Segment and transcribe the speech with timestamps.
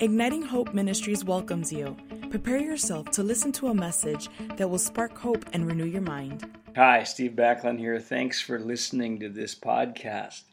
[0.00, 1.94] Igniting Hope Ministries welcomes you.
[2.30, 6.48] Prepare yourself to listen to a message that will spark hope and renew your mind.
[6.74, 8.00] Hi, Steve Backlund here.
[8.00, 10.44] Thanks for listening to this podcast.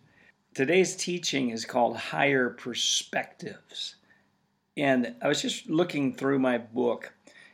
[0.54, 3.96] Today's teaching is called Higher Perspectives.
[4.75, 7.13] And I was just looking through my book,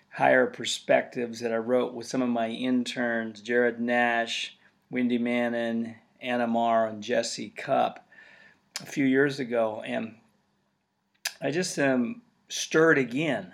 [0.09, 4.57] Higher Perspectives, that I wrote with some of my interns, Jared Nash,
[4.89, 8.07] Wendy Mannon, Anna Marr, and Jesse Cup,
[8.81, 9.83] a few years ago.
[9.85, 10.15] And
[11.45, 13.51] I just am stirred again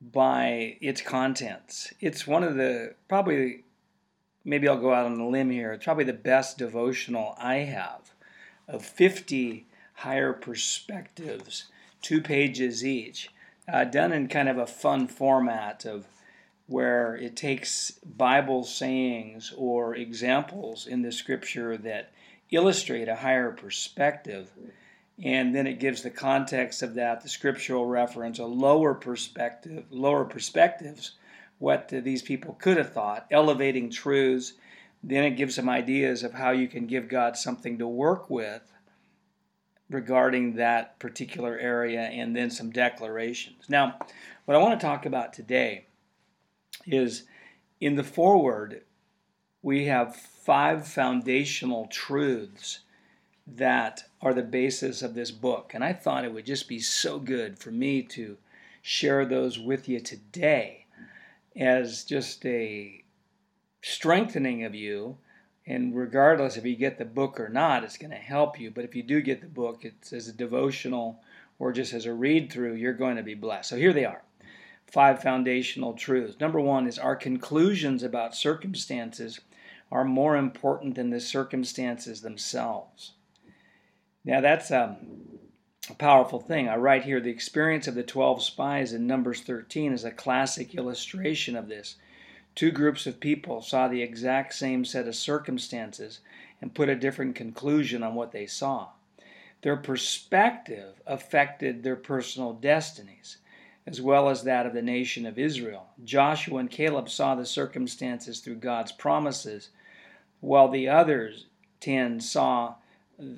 [0.00, 1.94] by its contents.
[2.00, 3.62] It's one of the probably
[4.44, 5.72] maybe I'll go out on a limb here.
[5.72, 8.10] It's probably the best devotional I have
[8.66, 11.66] of 50 higher perspectives,
[12.02, 13.30] two pages each,
[13.72, 16.08] uh, done in kind of a fun format of
[16.66, 22.10] where it takes Bible sayings or examples in the scripture that
[22.50, 24.50] illustrate a higher perspective
[25.22, 30.24] and then it gives the context of that, the scriptural reference, a lower perspective, lower
[30.24, 31.12] perspectives,
[31.58, 34.52] what these people could have thought, elevating truths.
[35.02, 38.62] Then it gives some ideas of how you can give God something to work with
[39.90, 43.64] regarding that particular area, and then some declarations.
[43.68, 43.98] Now,
[44.44, 45.86] what I want to talk about today
[46.86, 47.24] is
[47.80, 48.82] in the foreword,
[49.62, 52.80] we have five foundational truths
[53.46, 55.72] that are the basis of this book.
[55.74, 58.36] And I thought it would just be so good for me to
[58.82, 60.86] share those with you today
[61.56, 63.04] as just a
[63.82, 65.18] strengthening of you.
[65.66, 68.70] And regardless if you get the book or not, it's going to help you.
[68.70, 71.20] But if you do get the book, it's as a devotional
[71.58, 73.68] or just as a read through, you're going to be blessed.
[73.68, 74.22] So here they are
[74.86, 76.40] five foundational truths.
[76.40, 79.40] Number one is our conclusions about circumstances
[79.92, 83.12] are more important than the circumstances themselves.
[84.28, 84.98] Now that's um,
[85.88, 86.68] a powerful thing.
[86.68, 90.74] I write here the experience of the 12 spies in Numbers 13 is a classic
[90.74, 91.96] illustration of this.
[92.54, 96.20] Two groups of people saw the exact same set of circumstances
[96.60, 98.88] and put a different conclusion on what they saw.
[99.62, 103.38] Their perspective affected their personal destinies,
[103.86, 105.86] as well as that of the nation of Israel.
[106.04, 109.70] Joshua and Caleb saw the circumstances through God's promises,
[110.40, 111.46] while the others
[111.80, 112.74] ten saw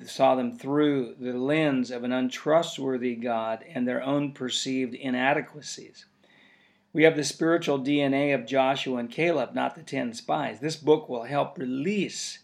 [0.05, 6.05] saw them through the lens of an untrustworthy God and their own perceived inadequacies.
[6.93, 10.59] We have the spiritual DNA of Joshua and Caleb, not the ten spies.
[10.59, 12.39] This book will help release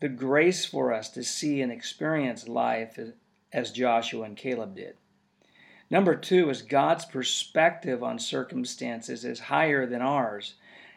[0.00, 2.98] the grace for us to see and experience life
[3.52, 4.96] as Joshua and Caleb did.
[5.90, 10.54] Number two is God's perspective on circumstances is higher than ours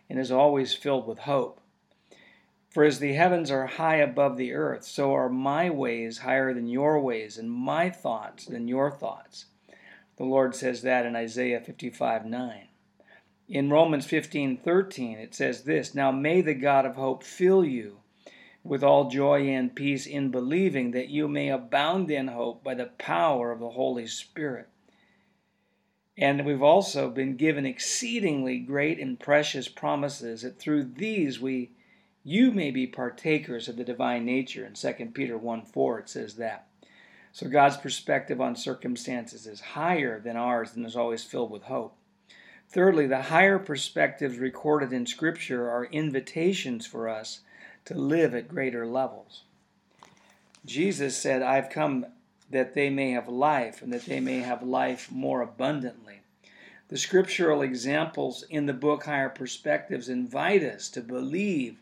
[0.10, 1.61] and is always filled with hope.
[2.72, 6.70] For as the heavens are high above the earth, so are my ways higher than
[6.70, 9.48] your ways, and my thoughts than your thoughts.
[10.16, 12.68] The Lord says that in Isaiah 55 9.
[13.50, 17.98] In Romans 15 13, it says this Now may the God of hope fill you
[18.64, 22.86] with all joy and peace in believing, that you may abound in hope by the
[22.86, 24.70] power of the Holy Spirit.
[26.18, 31.72] And we've also been given exceedingly great and precious promises that through these we
[32.24, 34.66] you may be partakers of the divine nature.
[34.66, 36.68] In 2 Peter 1 4, it says that.
[37.34, 41.96] So God's perspective on circumstances is higher than ours and is always filled with hope.
[42.70, 47.42] Thirdly, the higher perspectives recorded in Scripture are invitations for us
[47.86, 49.44] to live at greater levels.
[50.66, 52.06] Jesus said, I've come
[52.50, 56.22] that they may have life and that they may have life more abundantly.
[56.90, 61.81] The scriptural examples in the book Higher Perspectives invite us to believe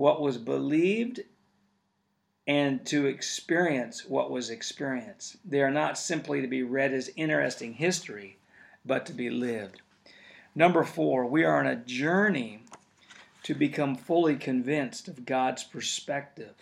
[0.00, 1.20] what was believed
[2.46, 5.36] and to experience what was experienced.
[5.44, 8.38] They are not simply to be read as interesting history,
[8.82, 9.82] but to be lived.
[10.54, 12.62] Number four, we are on a journey
[13.42, 16.54] to become fully convinced of God's perspective.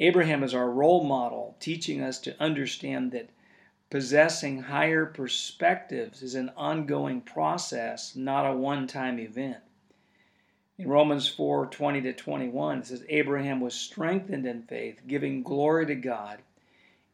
[0.00, 3.30] Abraham is our role model, teaching us to understand that
[3.90, 9.62] possessing higher perspectives is an ongoing process, not a one time event.
[10.80, 15.84] In Romans 4 20 to 21, it says, Abraham was strengthened in faith, giving glory
[15.86, 16.38] to God,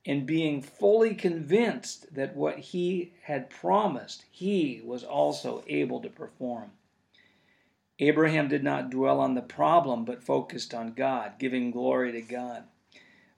[0.04, 6.72] and being fully convinced that what he had promised, he was also able to perform.
[7.98, 12.64] Abraham did not dwell on the problem, but focused on God, giving glory to God.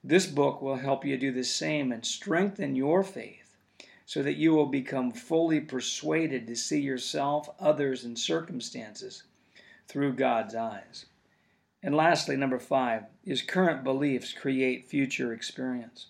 [0.02, 3.56] This book will help you do the same and strengthen your faith
[4.04, 9.22] so that you will become fully persuaded to see yourself, others, and circumstances
[9.86, 11.06] through God's eyes.
[11.82, 16.08] And lastly, number five is current beliefs create future experience.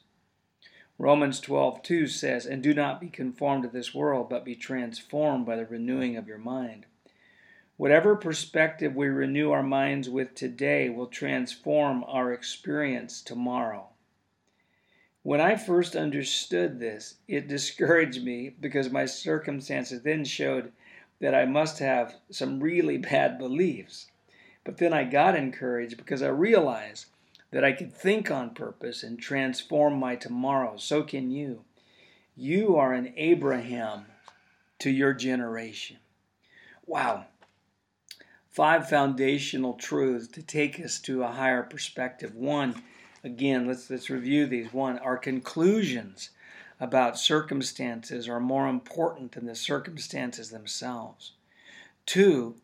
[0.98, 5.44] Romans 12, 2 says, And do not be conformed to this world, but be transformed
[5.44, 6.86] by the renewing of your mind.
[7.76, 13.88] Whatever perspective we renew our minds with today will transform our experience tomorrow.
[15.22, 20.72] When I first understood this, it discouraged me because my circumstances then showed
[21.20, 24.06] that I must have some really bad beliefs.
[24.64, 27.06] But then I got encouraged because I realized
[27.52, 30.76] that I could think on purpose and transform my tomorrow.
[30.76, 31.64] So can you.
[32.36, 34.06] You are an Abraham
[34.80, 35.96] to your generation.
[36.84, 37.26] Wow.
[38.50, 42.34] Five foundational truths to take us to a higher perspective.
[42.34, 42.82] One,
[43.22, 44.72] again, let's let's review these.
[44.72, 46.30] One, our conclusions
[46.78, 51.32] about circumstances are more important than the circumstances themselves.
[52.04, 52.56] Two,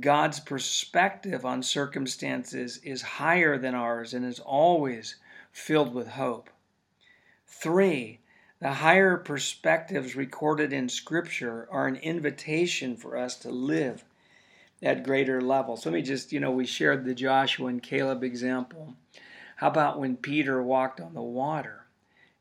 [0.00, 5.16] God's perspective on circumstances is higher than ours and is always
[5.52, 6.50] filled with hope.
[7.46, 8.20] Three,
[8.60, 14.04] the higher perspectives recorded in Scripture are an invitation for us to live
[14.82, 15.84] at greater levels.
[15.84, 18.94] Let me just, you know, we shared the Joshua and Caleb example.
[19.56, 21.85] How about when Peter walked on the water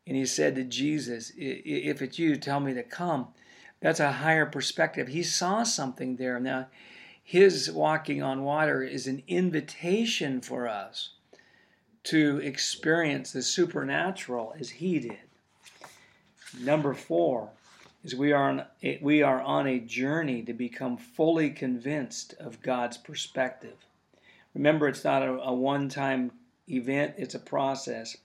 [0.08, 3.28] and he said to Jesus, If it's you, tell me to come?
[3.82, 5.10] That's a higher perspective.
[5.10, 6.40] He saw something there.
[6.40, 6.68] Now,
[7.24, 11.10] his walking on water is an invitation for us
[12.04, 15.18] to experience the supernatural as he did.
[16.60, 17.50] Number four
[18.04, 22.62] is we are on a, we are on a journey to become fully convinced of
[22.62, 23.76] God's perspective.
[24.54, 26.32] Remember, it's not a, a one-time
[26.70, 28.16] event; it's a process.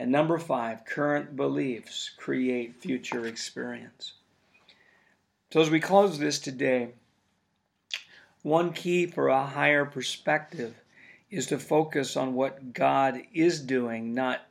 [0.00, 4.14] And number five, current beliefs create future experience.
[5.52, 6.92] So as we close this today,
[8.40, 10.74] one key for a higher perspective
[11.30, 14.46] is to focus on what God is doing, not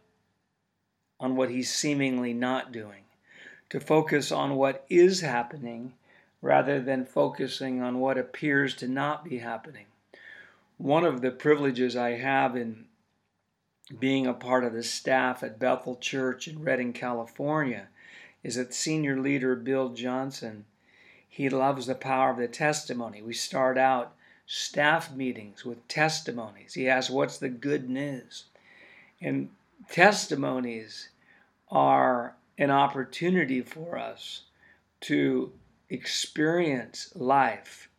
[1.19, 3.05] on what He's seemingly not doing.
[3.71, 5.93] To focus on what is happening
[6.43, 9.87] rather than focusing on what appears to not be happening.
[10.77, 12.85] One of the privileges I have in
[13.97, 17.87] being a part of the staff at Bethel Church in Redding, California,
[18.43, 20.65] is that senior leader Bill Johnson
[21.39, 23.21] he loves the power of the testimony.
[23.21, 24.13] We start out
[24.45, 26.73] staff meetings with testimonies.
[26.73, 28.43] He asks, What's the good news?
[29.21, 29.49] And
[29.89, 31.09] testimonies
[31.71, 34.41] are an opportunity for us
[35.01, 35.53] to
[35.89, 37.89] experience life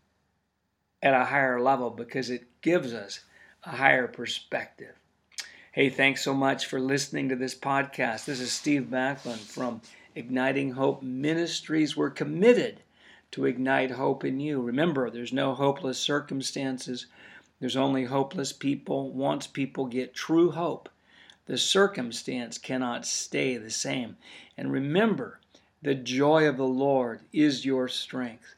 [1.03, 3.21] at a higher level because it gives us
[3.65, 5.00] a higher perspective.
[5.73, 8.25] Hey, thanks so much for listening to this podcast.
[8.25, 9.81] This is Steve Backlund from
[10.17, 11.97] Igniting Hope Ministries.
[11.97, 12.81] We're committed
[13.31, 14.61] to ignite hope in you.
[14.61, 17.07] Remember, there's no hopeless circumstances,
[17.61, 19.13] there's only hopeless people.
[19.13, 20.89] Once people get true hope,
[21.47, 24.17] the circumstance cannot stay the same.
[24.59, 25.39] And remember,
[25.83, 28.57] the joy of the Lord is your strength.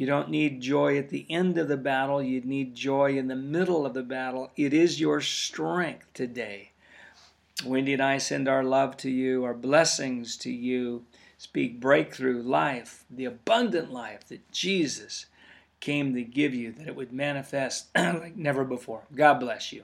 [0.00, 3.36] You don't need joy at the end of the battle, you need joy in the
[3.36, 4.50] middle of the battle.
[4.56, 6.70] It is your strength today.
[7.66, 11.04] Wendy and I send our love to you, our blessings to you
[11.36, 15.26] speak breakthrough life, the abundant life that Jesus
[15.80, 19.02] came to give you, that it would manifest like never before.
[19.14, 19.82] God bless you.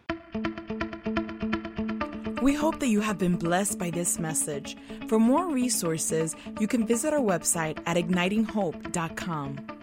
[2.40, 4.78] We hope that you have been blessed by this message.
[5.08, 9.75] For more resources, you can visit our website at ignitinghope.com.